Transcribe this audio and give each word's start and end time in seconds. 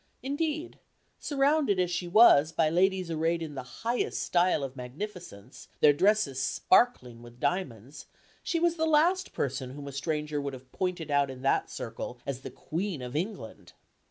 Indeed, 0.23 0.79
surrounded 1.19 1.79
as 1.79 1.91
she 1.91 2.07
was 2.07 2.51
by 2.51 2.71
ladies 2.71 3.11
arrayed 3.11 3.43
in 3.43 3.53
the 3.53 3.61
highest 3.85 4.23
style 4.23 4.63
of 4.63 4.75
magnificence, 4.75 5.67
their 5.79 5.93
dresses 5.93 6.41
sparkling 6.41 7.21
with 7.21 7.39
diamonds, 7.39 8.07
she 8.41 8.59
was 8.59 8.77
the 8.77 8.87
last 8.87 9.31
person 9.31 9.69
whom 9.75 9.87
a 9.87 9.91
stranger 9.91 10.41
would 10.41 10.53
have 10.53 10.71
pointed 10.71 11.11
out 11.11 11.29
in 11.29 11.43
that 11.43 11.69
circle 11.69 12.17
as 12.25 12.41
the 12.41 12.49
Queen 12.49 13.03
of 13.03 13.15
England. 13.15 13.73